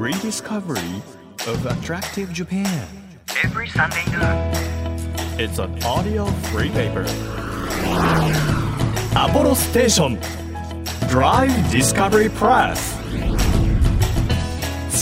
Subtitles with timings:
[0.00, 1.02] rediscovery
[1.46, 2.86] of attractive Japan.
[3.44, 4.50] every Sunday noon.
[5.38, 7.04] It's an audio free paper.
[9.14, 10.18] Apollo Station
[11.10, 12.96] Drive Discovery Press.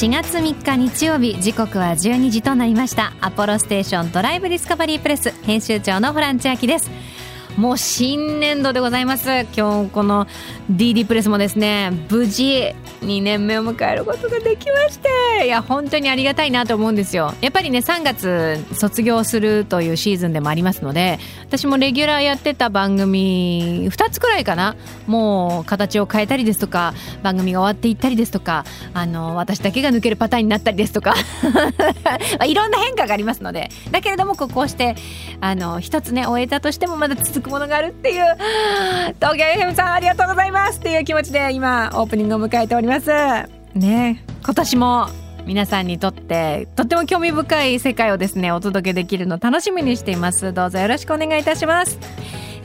[0.01, 6.91] 4月3日日曜日時刻は12時となりましたアポロステーションドライブディスカバリープレス編集長のホラン千秋です
[7.59, 9.29] もう新年度でございます。
[9.57, 10.29] 今日この
[10.71, 17.35] DD プレスもですね無事2年目を迎えることができましていや本当にありがたいなと思うんですよ。
[17.41, 21.19] やっぱりね3月卒業するというシーズンでもありますので
[21.49, 24.77] 私もレギュラーやってた番組2つくらいかな
[25.09, 31.15] もう形を変えたりですとか番組が終わっていったりですとかあの私だけが抜けるパターンになったりですとか
[32.47, 34.95] いろんな変化がありますのでだけれどもこうして
[35.41, 38.25] あの一つね終えたとしてもまだ続くものがあるっていう
[39.17, 40.79] 東京 FM さんありがとうございます。
[40.79, 43.11] っていう気持ちで今オープニングを迎えております。
[43.75, 44.25] ね。
[44.45, 45.09] 今年も
[45.47, 50.53] 皆さんにとってとっても興味深い世界をですねお届けできるの楽しみにしています。
[50.53, 51.99] どうぞよろしくお願いいたします。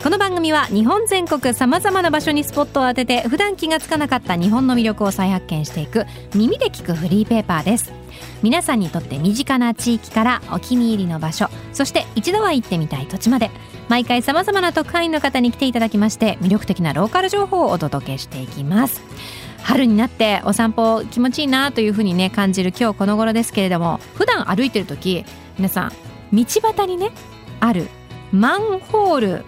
[0.04, 8.03] この番組は日本全国さまざまな場所にスポットを当てて普段気がつかなかった日本の魅力を再発見していく耳で聞くフリーペーパーです。
[8.42, 13.52] 皆さんにとって身近な地域からお気に入りの場所そして一度は行ってみたい土地まで
[13.90, 19.02] 毎回さまざまな特派員の方に来ていただきまして魅力的なローカル情報をお届けしていきます。
[19.64, 25.26] 春になってお散歩気持ちいいなというふうにね感じる今日この頃ですけれども普段歩いてる時
[25.58, 25.92] 皆さん
[26.34, 27.12] 道端にね
[27.62, 27.88] ある
[28.32, 29.46] マンホール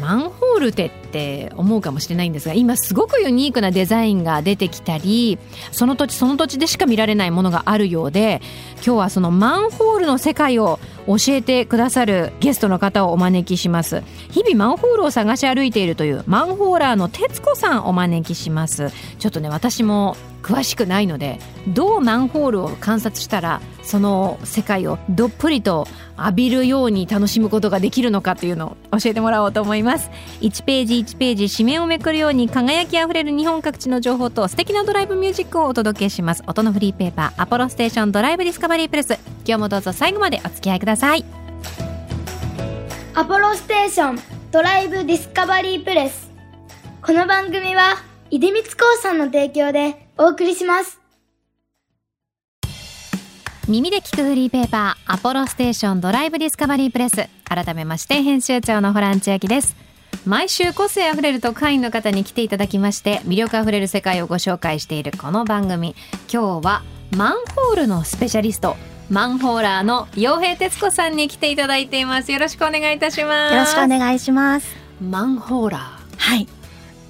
[0.00, 5.38] マンホールってって思うかもしれないんですが今すごくユニークなデザインが出てきたり
[5.70, 8.40] その土地その土地でしか見られないものがあるようで
[8.76, 14.02] 今日はそのマンホールの世界を教えてくださるゲストの方をお招きします。
[14.30, 18.90] 日々マンホールを探し歩いているというマンホーラーの徹子さんお招きします。
[19.18, 25.86] ちょっとね私も詳しくないのでどうマンホールを観察したらその世界をどっぷりと
[26.18, 30.10] 浴びるように楽しむことができるのかっていうのを教えてもらおうと思います。
[30.40, 36.42] 1ページ1ページ紙面をめくるように輝きあふれる日本各地の情報と素敵なドライブミュージックをお届けします。
[36.46, 39.18] 音のフリーペーパーアポロステーションドライブディスカバリープレス。
[39.46, 41.24] 今日もどうぞ最後までお付き合いください。
[43.14, 44.18] アポロステーション
[44.50, 46.30] ドライブディスカバリープレス。
[47.02, 47.96] この番組は
[48.30, 48.68] 出光興
[49.00, 51.00] 産の提供でお送りします。
[53.68, 57.28] 耳で聞くフリーペーパーアポロステーションドライブディスカバリープレス。
[57.44, 59.76] 改めまして編集長のホラン千秋です
[60.26, 65.94] 毎週個性あふれる特派員の方に来ていただきまして魅力あふれる世界をご紹介しているこの番組。
[66.32, 66.82] 今日は
[67.14, 68.76] マンホールのスペシャリスト
[69.10, 72.32] マンホーラーの洋平徹子さんに来ていただいています。
[72.32, 73.54] よろしくお願いいたします。
[73.54, 74.74] よろしくお願いします。
[75.02, 75.78] マンホーラ
[76.16, 76.48] はい、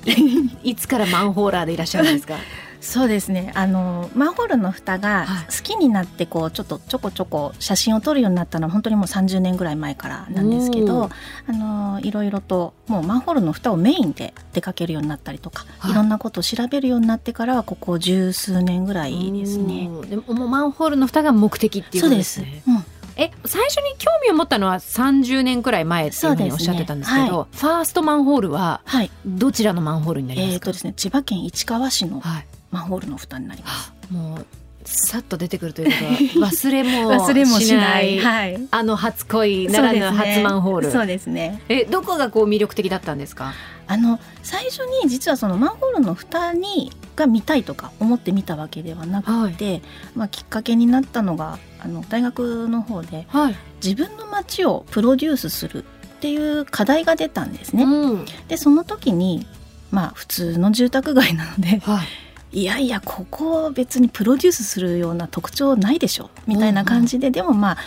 [0.05, 2.35] ーいつからマンホーラーでいらっしゃるんですか？
[2.85, 3.51] そうですね。
[3.55, 5.45] あのマンホールの蓋がはい。
[5.47, 11.11] 好きになってこうちょっとちょこちょこ写真を撮るようになったのは本当にもう30年ぐらい前からなんですけど、
[11.49, 15.93] あのいろいろともうマンホールの蓋をメインで出かけるようになったりとか、はい。
[15.93, 19.89] い、ろんなことを調べるようになってからはここ十数年ぐらいですね。
[19.91, 22.63] うんでもマンホールの蓋が目的っていうそうでことですすね。
[22.67, 22.85] うん。
[23.17, 29.11] え最初に興味を持ったのは30年くらい前っていうふうにおっしゃってたんですけどそうファーストマンホールははい。
[29.25, 33.93] どちらのマンホールになりますか、とですね、千葉県市川市のはい、マンホールの蓋になります。
[34.11, 34.47] もう
[34.87, 35.95] さっと出てくるというこ
[36.35, 37.81] とは忘れも忘れもししな。
[37.81, 38.61] ないいはい。
[38.71, 41.63] あの初恋ならぬ初マンホール、そうですね。
[41.71, 43.55] えどこがこう魅力的だったんですか？
[43.87, 49.83] あの最初に実はそのマンホールの蓋にが見たいとか思って見たわけではなくて、
[50.15, 55.87] まあ、きっかけになったのがあの大学の方ではい、自分の街をプロデュースするっ
[56.21, 57.85] ていう課題が出たんですね。
[57.85, 59.47] うんでその時に
[59.91, 62.07] まあ普通の住宅街なのではい、
[62.55, 67.79] いやいやここ別にプロデュースするような特徴ないでしょみたいな感じで、でもまあ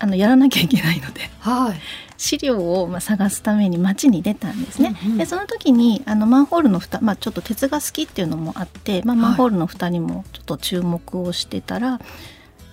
[0.00, 1.80] あのやらなきゃいけないのではい、
[2.18, 4.96] 資料をまあ探すために街に出たんですね。
[5.04, 5.18] うんうん。
[5.18, 9.22] でその時にあのマンホールの蓋、まあ、ちょっと鉄が好きっていうのもあって、まあ、はい。
[9.22, 12.00] マンホールの蓋にもちょっと注目をしてたら、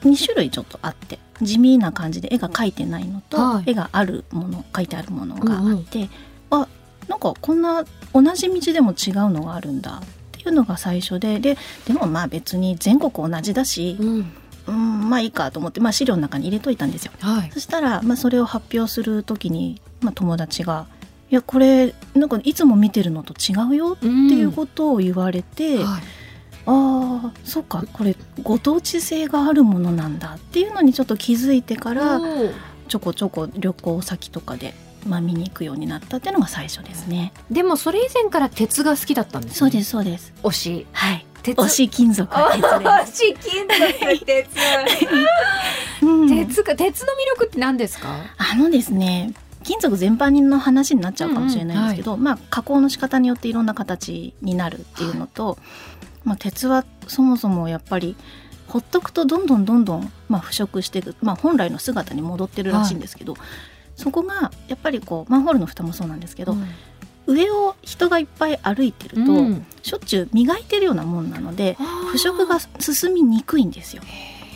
[0.02, 3.72] 2種類ちょっとあって地味な感じで絵が描いてないのと、はい。
[3.72, 6.10] 絵があるもの描いてあるものがあって、
[6.50, 6.68] あ
[7.08, 9.98] なんかこんな同じ道でも違うのがあるんだ。
[9.98, 14.32] っていうのが最初でででもまあ別に全国同じだし、うん。
[14.66, 17.12] うん、まあいいかと思って、まあ、資料の中に入れといたんですよ。
[17.20, 20.88] はい、そしたら、まあ、それを発表する時に、まあ、友達が
[21.30, 26.04] 「いやこれなんかいつも見てるのと違うよ」っていうことを言われて、はい。
[26.66, 32.22] ああそっかこれご当地性があるものなんだっていうのにちょっと気づいてから
[32.88, 34.74] ちょこちょこ旅行先とかで、
[35.06, 37.34] まあ、見に行くようになったっていうのが最初ですね。
[37.52, 40.34] でもそれ以前から鉄が好きだったんです、ね、そうですそうです。
[40.44, 40.88] 推し。
[40.92, 41.26] はい。
[41.44, 41.58] 鉄。
[41.58, 44.50] 推し金属は鉄で推し金属鉄。
[44.50, 46.30] す、うん。
[46.30, 48.16] 鉄か鉄の魅力って何ですか？
[48.38, 49.34] あのですね
[49.64, 55.58] 金属全般の話になっちゃうかもしれないんですけど、まあ加工の仕方によっていろんな形になるっていうのと、
[56.24, 58.16] まあ鉄はそもそもやっぱり
[58.68, 63.36] ほっとくとどんどんどんどん、まあ、腐食していく、まあ、本来の姿に戻ってるらしいんですけど、
[64.04, 66.56] そこがやっぱりこうマンホールの蓋もそうなんですけど、
[67.26, 69.66] 上を人がいっぱい歩いてると、うん。
[69.82, 71.78] しょっちゅう磨いてるようなもんなので
[72.12, 74.04] 腐食が進みにくいんですよ。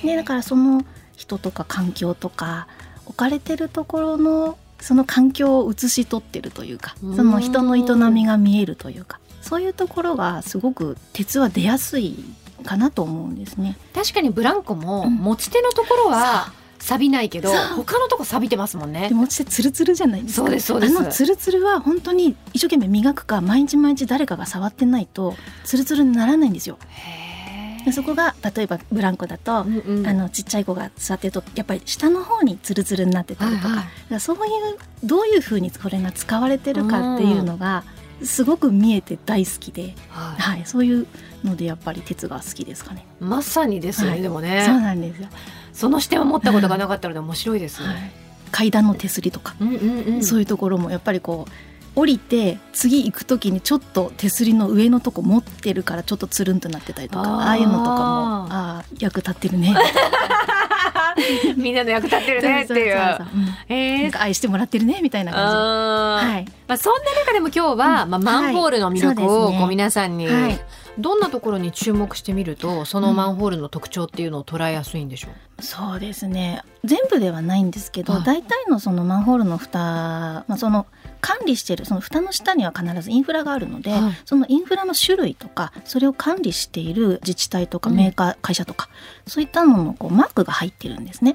[0.04, 0.84] でだからその
[1.16, 2.68] 人とか環境とか
[3.06, 7.16] 置かれてるところのその環境を映し取ってるというかうん。
[7.16, 12.24] その人の営みが見えるというかそういうところがすごく鉄は出やすい
[12.64, 13.78] かなと思うんですね。
[13.94, 15.16] 確かにブランコもうん。
[15.16, 19.10] 持ち手のところは錆びないけど他のとこ錆びてますもんね。
[19.10, 20.42] で持ち手ツルツルじゃないですか。
[20.42, 20.98] そうですそうです。
[20.98, 26.78] あのツルツルは本当に一生懸命磨くか毎日毎日誰かが触ってないとツルツルにならないんですよ。
[27.92, 30.08] そこが例えばブランコだと、ーうんうん。
[30.08, 34.44] あのちっちゃい子が座ってるとやっぱり下の方にツルツルになってたりとか,、はいはいそういう
[35.04, 37.84] どういうふうにこれが使われてるかっていうのが
[38.24, 40.42] すごく見えて大好きで、はい。
[40.42, 41.08] はい、そういう
[41.44, 43.06] のでやっぱり鉄が好きですかね。
[43.20, 44.22] まさにですよね、はい。
[44.22, 45.28] でもそうねなんですよ、
[45.78, 47.84] その視点を持ったことがなかったので面白いです。
[47.84, 48.12] ね、はい、
[48.52, 50.24] 階段の手すりとか、うんうんうん。
[50.24, 57.30] そういうところもやっぱりこう降りて次行く時にちょっと手すりの上のとこ持ってるからちょっとつるんとなってたりとかあー。
[57.30, 59.76] ああいうのとかもああ役立ってるね。
[61.58, 62.98] みんなの役立ってるねっていう。
[62.98, 63.40] そうそうそうう。
[63.44, 63.78] ん。
[63.78, 64.20] へー。
[64.20, 65.56] 愛してもらってるねみたいな感じ。
[66.26, 68.10] はい、まあ、そんな中でも今日は、うん。
[68.10, 70.60] まあ、マンホールの魅力をこう皆さんに、はい
[71.00, 75.28] どんなところに注目してみるとそのマンホールの特徴っていうのを捉えやすいんでしょ
[75.60, 76.64] う、そうですね。
[76.84, 78.24] 全部ではないんですけど、はい。
[78.24, 80.88] 大体のそのマンホールの蓋、まあ、その
[81.28, 84.02] 管理してるその蓋の下には必ずインフラがあるので、はい。
[84.24, 87.98] そのインフラの種類とかそれを管理している自治体とかうん。
[87.98, 88.88] メーカー、会社とか
[89.26, 91.34] そういったののこうマークが入ってるんですね。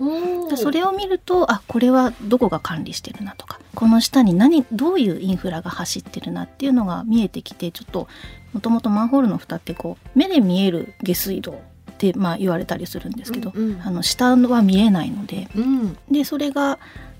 [0.48, 8.08] でそれを見るとあこれはどこが管理してるなとかこの下に何どういうインフラが走ってるなっていうのが見えてきてちょっと
[8.54, 11.60] もともとマンホールの蓋ってこう目で見える下水道
[11.90, 13.82] ってまあ言われたりするんですけど、うんうん。
[13.82, 15.98] あの下は見えないのでうん。
[16.10, 16.78] でそれが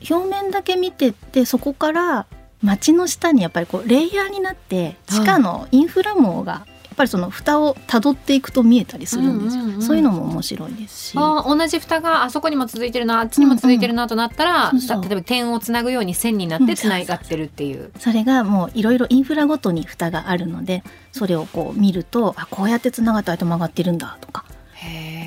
[0.09, 2.27] 表面だけ見てってそこから
[2.63, 11.15] 街の下にやっぱりこうレイヤーになって地下のインフラ網がやっぱりその蓋をたどっていくと見えたりするんですよ、うんうんうんそういうのも面白いですし。
[11.17, 15.09] あー同じ蓋があそこにも続いてるなあっちにも続いてるなとなったら、うんうんそうそう。
[15.09, 17.91] 例えば点をつなぐように線になってつながってるっていう。
[17.99, 24.45] それがもういろいろインフラごとに蓋があるのでそれをこう見るとあこうやってつながったと曲がってるんだとか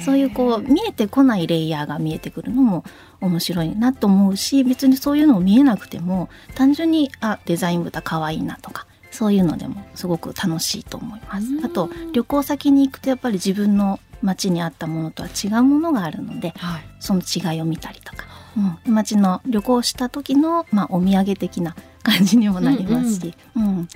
[0.05, 2.83] そういうこう見えてこないレイヤーが見えてくるのも
[3.21, 11.47] 面白いなと思うし別にそういうのを見えなくても単純にあデザイン豚可愛いなとかそういうのでもすごく楽しいと思います。
[11.47, 11.65] うん。
[11.65, 16.85] あと旅行先に行くとやっぱり自分の街にあったものとは違うものがあるのではい。
[16.99, 18.25] その違いを見たりとか、
[18.85, 23.87] うん、街の旅行した時の、まあ、お土産的な感じにもなりますし、うん。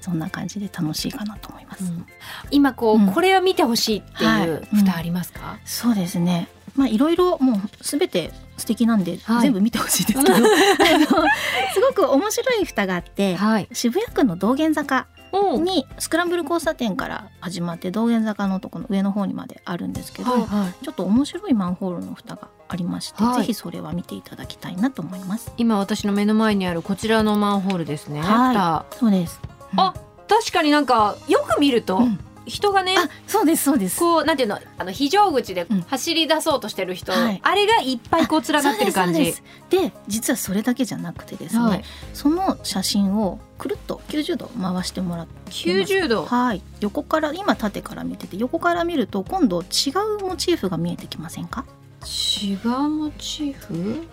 [0.00, 1.63] そんな感じで楽しいかなと思います。
[1.80, 2.06] うん。
[2.50, 3.12] 今こう、うん。
[3.12, 4.46] これを見てほしいってはい。
[4.46, 6.48] いう蓋ありますか、そうですね。
[6.76, 9.42] まあいろいろもうすべて素敵なんで、はい。
[9.42, 13.68] 全部見てほしいですけど、 あのすごく面白い蓋があって、はい。
[13.72, 20.84] 渋谷区の道玄坂おにスクランブル交差点から始まって道玄坂のとこの上の方にまであるんですけど、はいはい。
[20.84, 23.36] ちょっと面白いマンホールの蓋がありまして、はい。
[23.40, 25.52] ぜひそれは見ていただきたいなと思います。
[25.56, 28.20] 今私の目の前にあるこちらのマンホールですね。
[28.20, 28.96] はい。
[28.96, 29.40] そうです。
[29.72, 29.80] うん。
[29.80, 33.98] あ蓋確かになんかよく見ると、うん人がねあ、そうですそうです。
[33.98, 39.34] こうなんていうのあの非常口でうん走り出そうとしてる人、はいあれがいっぱいこう連なってる感じ。
[39.70, 46.26] で実はそれだけじゃなくてですね、はいその写真をくるっと90度回してもらって90度？
[46.26, 49.64] はい横から今縦から見てて横から見ると今度違
[50.18, 51.64] うモチーフが見えてきませんか？
[52.02, 54.06] 違うモチーフ？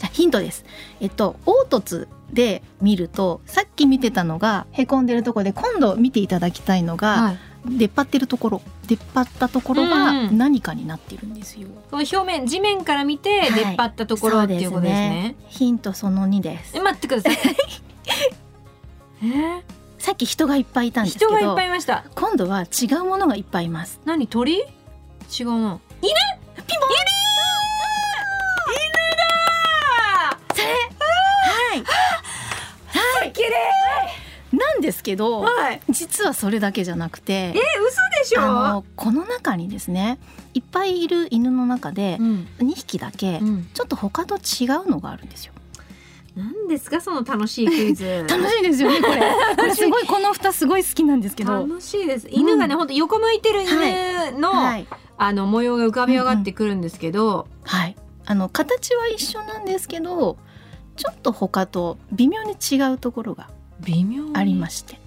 [0.00, 0.64] じゃあヒントです
[1.00, 7.38] えっと凹凸で見るとさっき見てたのがへこんでるところで今度見ていただきたいのが、はい。
[7.66, 15.36] 出っ張ってるところ出っ張ったところうんがうん何かになってるんですよ、この表面地面から見てはい出っ張ったところっていうことですね。
[15.48, 17.36] ヒントその2ですえ待ってください。
[19.28, 19.62] え？
[19.98, 22.04] さっき人がいっぱいいたんですけど人がいっぱいいました。
[22.14, 24.26] 今度は違うものがいっぱいいます何？
[24.26, 24.54] 鳥？
[24.54, 24.62] 違
[25.42, 25.78] うな。
[26.00, 26.16] ピンポ
[35.00, 35.80] ですけどはい。
[35.88, 37.60] 実はそれだけじゃなくてえ嘘
[38.22, 38.42] でしょ？
[38.42, 40.18] あのこの中にですね
[40.52, 42.46] いっぱいいる犬の中でうん。
[42.58, 43.68] 2匹だけうん。
[43.72, 45.54] ちょっと他と違うのがあるんですよ。
[46.36, 47.00] 何ですか？
[47.00, 48.24] その楽しいクイズ。
[48.28, 49.20] 楽しいですよねこれ。
[49.56, 51.52] これすごいこの蓋すごい好きなんですけど。
[51.54, 52.28] 楽しいです。
[52.30, 54.86] 犬がね、本当横向いてる犬の、はい。
[55.16, 57.96] あの模様が浮かび上がってくるんですけど、はい。
[58.26, 60.36] あの形は一緒なんですけど
[60.96, 63.48] ちょっと他と微妙に違うところが
[63.84, 64.98] 微妙にありまして。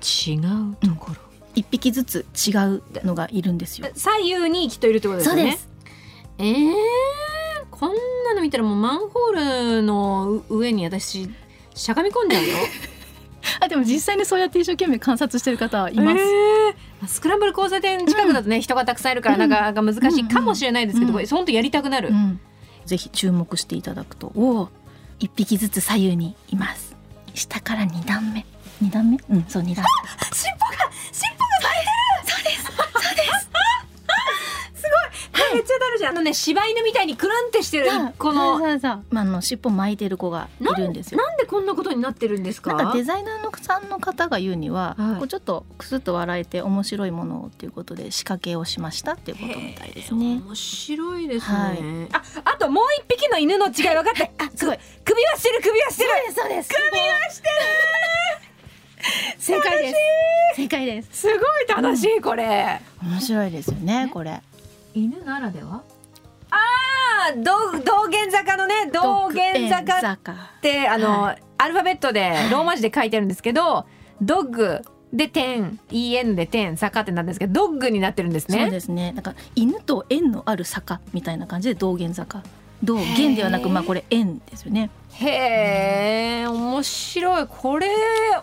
[0.00, 1.16] 違うところ、
[1.54, 3.88] 一匹ずつ違うのがいるんですよ。
[3.94, 5.58] 左右に人いるってことですよね？
[6.38, 6.74] えー、
[7.70, 7.94] こん
[8.24, 11.28] なの見たらもうマンホールの上に私
[11.74, 12.56] しゃがみ込んじゃうよ。
[13.60, 16.74] あでも実際にそうやって一生懸命観察してる方はいます、えー
[17.06, 21.12] スクランブル交差点近くだとね、人がたくさんいるからなかなか難しいかもしれないですけど、うん。
[21.14, 22.40] これ本当やりたくなる、うん、
[22.86, 24.68] ぜひ注目していただくとおお
[25.20, 26.87] 一匹ずつ左右にいます
[27.38, 28.44] 下から二段目。
[28.80, 29.18] 二段目？
[29.30, 29.44] うん。
[29.48, 29.84] そう二段。
[30.32, 30.66] 尻尾が
[31.12, 32.34] 尻尾が巻いてる。
[32.34, 32.64] そうです。
[32.64, 32.74] そう
[33.16, 33.48] です。
[34.74, 34.82] す。
[34.82, 35.42] ごい。
[35.46, 39.04] これめっちゃ楽しいあのね柴犬みたいにクルンってしてる目このそうそうそう。
[39.10, 41.18] まああの尻尾巻いてる子がいるんですよ。
[41.18, 42.74] なんでこんなことになってるんですか？
[42.74, 45.18] なんかデザイナーのさんの方が言うには、はい。
[45.18, 50.40] こうちょっとクスッと笑えて面白いものをっていうことで仕掛けをしましたっていうことみたいですね。
[50.44, 51.78] 面白いですね、はい。
[52.12, 54.44] ああともう一匹の犬の違い分かった。
[54.44, 54.78] あすごい。
[55.04, 56.10] 首はしてる首はしてる。
[56.34, 57.48] そうです首はして
[59.38, 59.96] 正解です。
[60.56, 61.08] 正解です。
[61.08, 64.42] るすごい楽しいこれ、面白いですよねこれ。
[64.94, 65.82] 犬ならでは？
[66.50, 66.58] ああ
[67.44, 73.86] 道道玄坂のね道玄坂っ坂てあの、はアルファベットでローマ字で書いてあるんですけど、
[74.20, 74.82] ドッグ
[75.12, 79.12] で点 EN で点坂ってなんですけどドッグになってるんですそうねですね。
[79.12, 82.42] なんか犬と縁のある坂みたいな感じで道玄坂。
[82.82, 84.90] 道玄ではなくまあこれ縁ですよね。
[85.14, 87.46] へえ面白い。
[87.48, 87.88] これ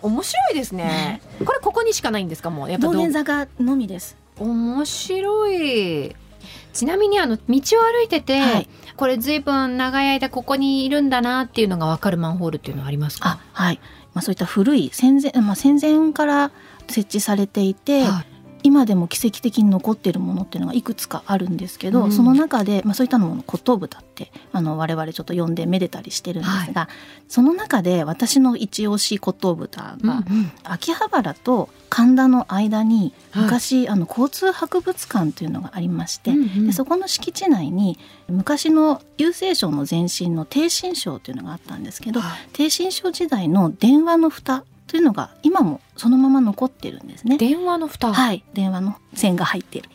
[0.01, 1.21] 面白いですね。
[1.45, 4.17] これここにしかないんですかもうやっぱ道道玄坂のみです。
[4.37, 6.15] 面白い
[6.73, 8.69] ちなみにあの道を歩いてて、はい。
[8.95, 13.29] これずいぶん長い間ここにいるんだなっていうのがわかるマンホールっていうのはありますか？
[13.29, 13.79] あはい。
[14.13, 16.51] まあそういった古い戦前まあ戦前から
[16.87, 18.34] 設置されていて、はい
[18.65, 22.11] 今でも奇跡的に残っているものっていうのがいくつかあるんですけど、うん。
[22.11, 26.89] その中で、まあ、そういったのも骨豚ってあの我々ちょっと呼んでめでたりしてるんですが、
[27.27, 30.23] その中で私の一押し骨豚が、
[30.63, 36.33] 秋葉原と神田の間に昔、あの交通博物館というのがありまして、
[36.65, 42.19] でそこの敷地内に昔の郵政省の前身の帝信省というのがあったんですけど、
[42.53, 47.37] 帝信省時代の電話の蓋というのが今もそのまま残ってるんですね。
[47.37, 48.13] 電話の蓋。
[48.13, 49.89] はい、電話の線が入っている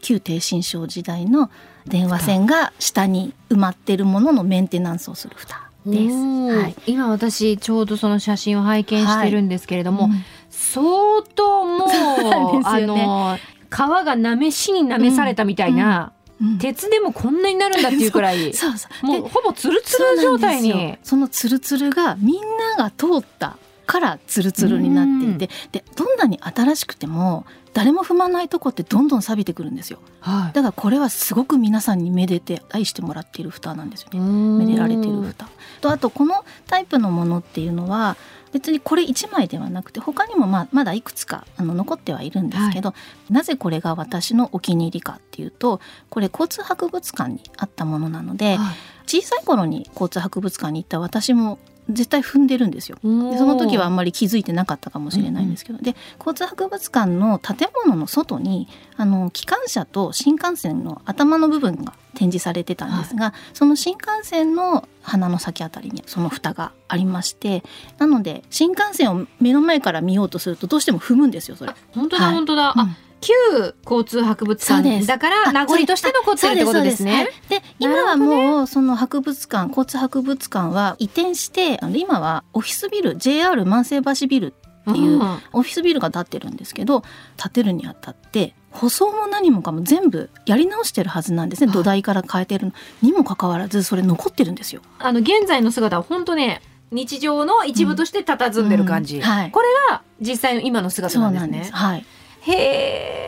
[0.00, 1.50] 旧帝信省時代の
[1.86, 6.14] 電話線が下に埋まってるもののメンテナンスをする蓋です。
[6.14, 10.08] はい、今私ちょうどその写真を拝見してるんですけれども、
[10.50, 13.06] 相当もう、んあですよね。
[13.06, 13.38] の
[13.70, 16.58] 皮がなめしになめされたみたいな、うん。
[16.58, 19.06] 鉄でもこんなになるんだっていうくらい そうそう。
[19.06, 20.70] でもうほぼツルツル状態に。
[20.70, 20.96] よ。
[21.02, 22.42] そのツルツルがみん
[22.76, 29.98] なが通ったからツルツルになっていて、でどんなに新しくても誰も踏まないとこってどんどん錆びてくるんですよ。
[30.20, 30.52] はい。
[30.52, 34.20] だからこれはすごく皆さんにめでて愛してもらっている蓋なんですよね。
[34.64, 35.48] めでられている蓋。
[35.80, 38.16] とあとこのタイプのものっていうのは
[38.52, 42.94] 別にこれ1枚ではなくて他にもまあまだいくつかあの残ってはいるんですけど、
[43.30, 48.74] なぜこれが私のお気に入りかっていうとこれ交通博物館にあったものなので、はい。
[49.04, 51.58] 小さい頃に交通博物館に行った私も
[51.90, 52.96] 絶対踏んでるんですよ。
[53.02, 67.64] でその時はあんまり気づいてなかったかもしれないんですけど、で交通博物館の建物の外にあの機関車と新幹線の頭の部分が展示されてたんですが、その新幹線の鼻の先あたりにその蓋がありまして
[67.98, 71.72] なので新幹線を目の前から見ようとするとどうしても踏むんですよそれ。
[71.94, 72.34] 本当だ、はい。
[72.34, 72.80] 本当だ、うん。
[72.80, 77.28] あ旧交通博物館だから名残として残ってるってことですね。
[77.48, 77.64] ではい。
[77.64, 84.46] で今はもうその博物館交通博物館は移転してあの今はオフィスビル JR 万世橋ビル
[84.90, 87.02] っていううんオフィスビルが建ってるんですけど
[87.36, 91.66] 建てるにあたって舗装も何もかも全部やり直してるはずなんですね。
[91.68, 94.82] はい土台から変えてるのにもかかわらずそれ残ってるんですよ。
[94.98, 96.60] あの現在の姿は本当ね
[96.90, 99.22] 日常の一部として佇んでる感じ、うん。
[99.22, 99.50] はい。
[99.50, 101.50] これが実際の今の姿なんですね。
[101.50, 101.72] なんです。
[101.72, 102.04] はい。
[102.42, 103.22] へえ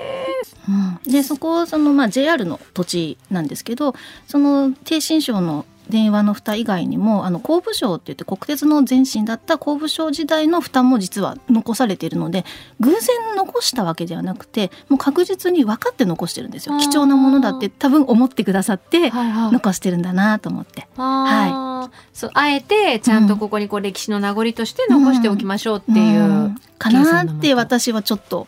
[0.69, 3.95] うん、でそこその、まあ、JR の土地なんですけど
[4.27, 12.45] その帝信省の電話の蓋以外にもあの工部省って言って国鉄の前身だった工部省時代の蓋も実は残されているので
[12.81, 13.01] 偶然
[13.37, 16.79] 残したわけではなくてもう確実に分かって残してるんですよ。
[16.79, 19.53] 貴重なものだって多分思ってくださってはいはい。
[19.53, 20.89] 残してるんだなと思って。
[20.97, 21.95] あー。
[22.15, 26.57] そうあえてちゃんとここにこう歴史の名残として残しておきましょうっていう、うん。
[26.79, 28.47] かなって私はちょっと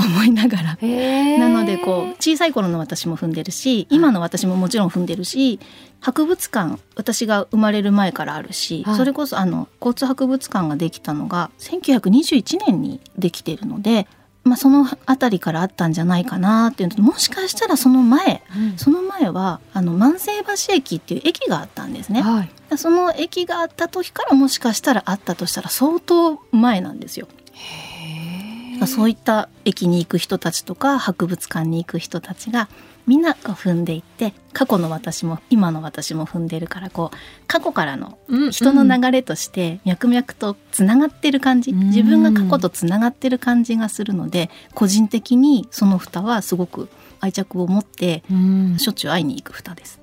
[0.00, 0.78] 思いながら。
[0.80, 5.60] へーなのでこう小さい頃の私も踏んでるし今の私ももちろん踏んでるし
[6.00, 14.06] 博物館私が生まれる前からあるし、はいそれこそあの交通博物館ができたのが1921年にできているので、
[14.44, 22.22] まあ、その辺りからあったんじゃないかなっていうのともしかしたらその前うんその前はあの万世橋駅っていう駅があったんですね。
[22.22, 27.26] はいその駅があった時からもしかしたらあったとしたら相当前なんですよ。
[28.86, 32.68] そういった駅に行く人たちとか博物館に行く人たちが
[33.06, 38.18] みんなこう踏んでいって過去の私も今の私も踏んでるからこう過去からの
[38.52, 41.72] 人の流れとして脈々とつながってる感じ。
[41.72, 41.86] うん。
[41.88, 46.88] 自分が過去とつながってる感じがするので個人的にその蓋はすごく
[47.20, 48.76] 愛着を持ってうん。
[48.78, 50.00] しょっちゅう会いに行く蓋です。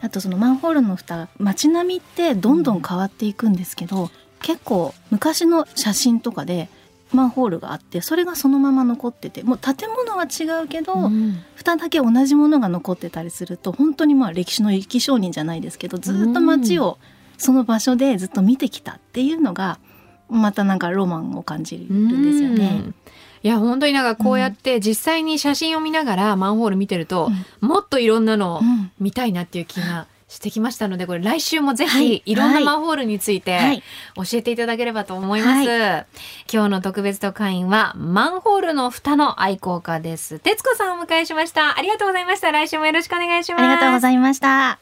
[0.00, 4.10] あとそのマンホールの蓋街並みってどんどん変わっていくんですけど
[4.42, 6.68] 結構昔の写真とかで
[7.14, 11.42] マンホールがあってそれがそのまま残っててもう建物は違うけど、うん。
[11.54, 16.98] 蓋だけ同じものが残ってたりすると本当にまあ歴史の生き証人じゃないですけどずっと街を
[17.38, 19.78] その場所でずっと見てきたっていうのが
[20.28, 22.82] またなんかロマンを感じるんですよね。
[22.84, 22.94] うん。
[23.42, 27.30] いや本当になんかこうやって実際に写真を見ながらマンホール見てると、
[27.60, 28.62] もっといろんなの
[28.98, 32.06] 見たいなっていう気がしてきましたのでこれ来週もぜはい。
[32.18, 33.82] ひいろんなはいマンホールについてはい。
[34.16, 35.64] 教えていただければと思います、
[36.52, 40.38] 今日の特別特派員はマンホールの蓋の愛好家です。
[40.40, 41.78] 徹子さんをお迎えしました。
[41.78, 42.52] ありがとうございました。
[42.52, 43.64] 来週もよろしくお願いします。
[43.64, 44.78] ありがとうございました。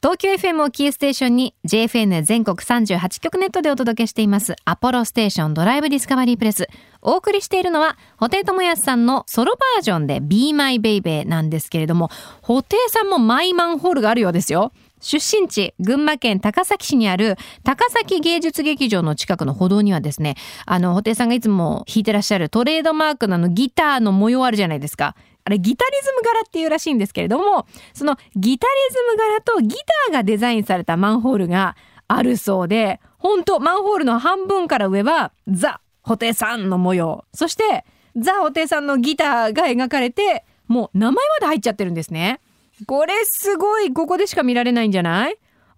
[0.00, 6.68] 東京 FM をキーステーションに JFN 全国38局ネットでお届けしていますアポロステーションドライブディスカバリープレス。
[7.02, 12.10] お送りしているのは、布袋寅泰さんのソロバージョンで Be My Baby なんですけれども、
[12.42, 14.72] 布袋さんもマイマンホールがあるようですよ。
[15.00, 20.34] 出身地、群馬県高崎市にある高崎芸術劇場の近くの歩道にはですね、
[20.66, 25.14] あの、布袋さんがいつも弾いてらっしゃるトレードマークのあのギターの模様あるじゃないですか。
[25.44, 31.76] あれギタリズム柄っていうらしいんですけれども、そのギタリズム柄とギターがデザインされたマンホールが
[32.08, 37.24] あるそうで、本当マンホールの半分から上はザ・布袋さんの模様。
[37.34, 37.84] そして
[38.16, 42.40] ザ・布袋さんのギターが描かれて、もう名前まで入っちゃってるんですね。
[42.86, 45.36] これすごい、ここでしか見られないんじゃない？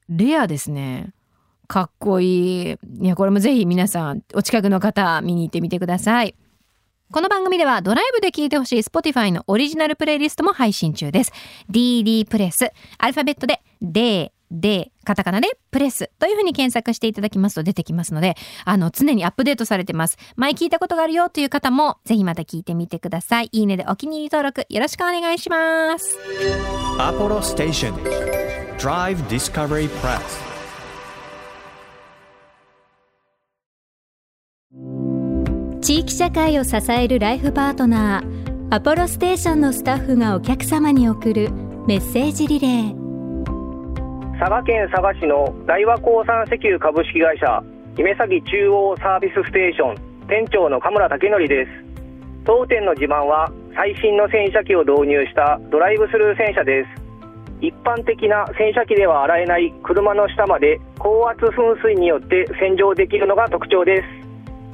[0.08, 1.12] レアですね。
[1.66, 2.76] かっこいい。
[3.00, 6.34] いや、これもぜひ皆さん、お近くの方見に行ってみてください。
[7.12, 11.32] この番組ではドライブで聴いてほしい Spotify のオリジナルプレイリストも配信中です。
[11.70, 20.16] DD プレス、アルファベットで D、D、カタカナでプレスというふうに検索していただきますと出てきますので、あの、常にアップデートされてます。
[20.36, 23.48] 前聞いたことがあるよという方も、ぜひまた聞いてみてください。
[23.52, 26.18] いいねでお気に入り登録よろしくお願いします。
[26.98, 27.94] Apollo Station
[28.78, 30.50] Drive Discovery Press
[35.80, 41.50] 地域社会を支えるライフパートナーアポロステーションのスタッフがお客様に送る
[41.86, 42.99] メッセージリレー
[44.40, 47.62] 佐賀県佐賀市の大和鉱産石油株式会社
[47.94, 50.00] 姫崎中央サービスステーション
[50.32, 51.70] 店長の神村武則です。
[52.46, 56.88] 当店の自慢は最新の洗車機を導入したドライブスルー洗車です。
[57.60, 64.08] 一般的な洗車機では洗えない車の下まで高圧噴水によって洗浄できるのが特徴です。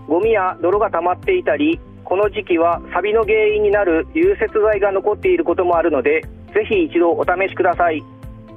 [0.06, 6.20] ゴミや泥が溜まっていたりこの時期はサビの原因になる融雪剤が残っていることもあるので
[6.54, 8.00] ぜひ一度お試しください。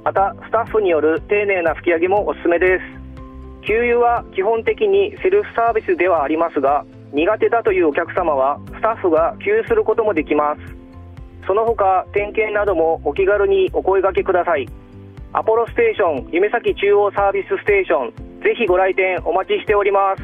[0.04, 2.84] またスタッフによる丁寧な拭き上げもおすすめです。
[3.66, 10.60] 給油は基本的にセルフサービスではありますが苦手だというお客様はスタッフが給油することもできます。
[11.46, 14.66] その他点検などもお気軽にお声掛けください。
[15.32, 20.22] アポロステーション夢咲中央サービスステーションぜひご来店お待ちしております。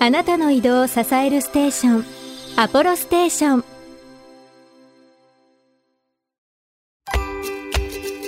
[0.00, 2.04] あなたの移動を支えるステーション
[2.56, 3.73] アポロステーション。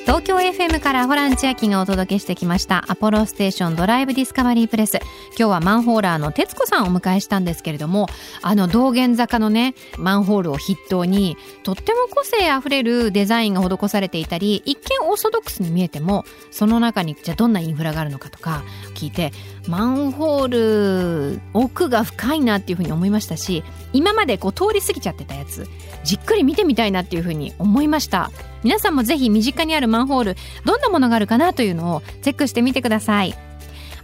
[0.06, 2.84] 東京 FM からホラン千秋がお届けしてきました。
[2.86, 5.00] アポロステーションドライブディスカバリープレス。
[5.36, 8.06] 今日はマンホーラーの徹子さんをお迎えしたんですけれども
[8.40, 18.62] あの道玄坂のねマンホールを筆頭にとっても個性あふれるデザインが施されていたり一見オーソドックスに見えてもその中にじゃあどんなインフラがあるのかとか
[18.94, 19.32] 聞いて
[19.66, 23.64] マンホール奥が深いなっていうふうに思いましたし
[23.96, 25.66] 今までこう通り過ぎちゃってたやつ
[26.04, 28.30] じっくり見てみたいなっていうふうに思いました。
[28.62, 33.34] 皆さんもぜひ身近にあるマンホールどんなものがあるかなというのをチェックしてみてください。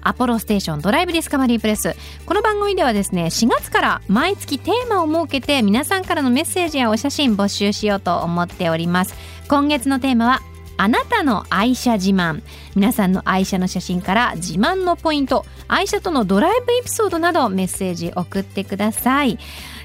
[0.04, 1.94] アポロステーションドライブディスカバリープレス。
[2.26, 9.14] この番組ではですね4月から毎月テーマを設けて皆さんからのメッセージやお写真募集しようと思っております。
[9.48, 10.42] 今月のテーマは
[10.78, 12.42] あなたの愛車自慢。
[12.74, 19.38] 皆さんの愛車の写真から自慢のポイント愛車とのドライブエピソードなどメッセージ送ってください。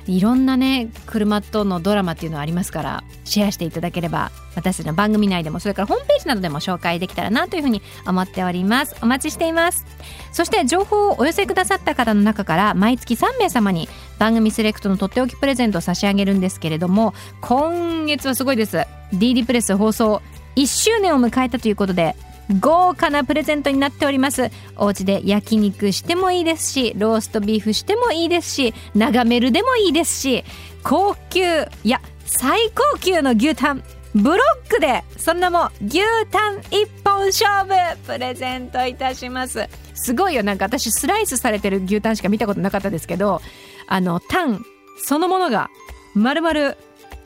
[0.07, 8.95] いろんなね車とのドラマっていうのはありますからシェアしていただければ私たちの番組内でもそれからホームページなどでも紹介できたらなというふうに思っております。
[9.01, 9.85] お待ちしています。
[10.31, 18.79] そして情報をお寄せくださった方の中から毎月3名様に番組セレクトのとっておきプレゼントを差し上げるんですけれども今月はすごいです。
[19.13, 20.21] DD プレス放送
[20.55, 22.15] 1周年を迎えたということで
[22.59, 24.49] 豪華なプレゼントになっております。
[24.77, 30.43] お家で焼肉してもいいですしローストビーフしてもいいですし眺めるでもいいですし
[30.83, 31.41] 高級
[31.83, 33.83] いや最高級の牛タン
[34.15, 39.67] ブロックでそんなも牛タン一本勝負プレゼントいたします。
[39.93, 40.43] すごいよ。
[40.43, 43.41] なんか私スライスされてる牛タンしか見たことなかったですけど
[43.87, 44.63] あのタン
[44.99, 45.69] そのものが
[46.13, 46.75] 丸々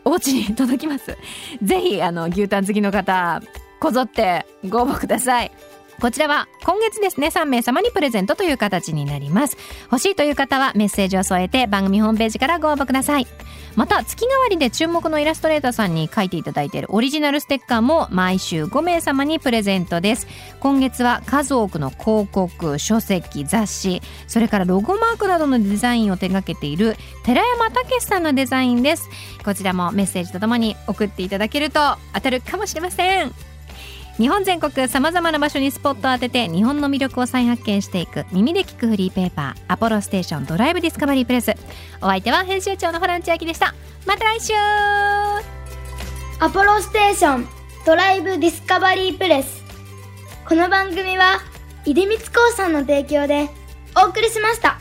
[0.03, 1.15] お家に届きます。
[1.61, 3.41] ぜひあの牛タン好きの方
[3.81, 5.51] こぞってご応募ください。
[5.99, 9.57] こちらは今月ですね3名様にプレゼントという形になります。
[9.85, 13.27] 欲しいという方はメッセージを添えて番組ホームページからご応募ください。
[13.75, 20.27] また月替わりで注目のイラストレーターさんに書いていただいているオリジナルステッカーも毎週5名様にプレゼントです。
[20.59, 29.09] 今月は数多くの広告書籍雑誌それからロゴマークなどのデザインを手掛けている寺山武さんのデザインです。
[29.43, 31.79] こちらもメッセージとともに送っていただけると
[32.13, 33.50] 当たるかもしれません。
[34.17, 41.53] 日本全国さまざまな場所にスポットを当てて日本の魅力を再発見していく耳で聞くフリーペーパーアポロステーションドライブディスカバリープレス。
[42.01, 43.73] お相手は編集長のホラン千秋でした。
[44.05, 44.53] また来週。
[46.39, 47.47] アポロステーション
[47.85, 49.63] ドライブディスカバリープレス。
[50.47, 51.39] この番組は
[51.85, 53.49] 出光興産の提供で
[53.95, 54.79] お送りしました。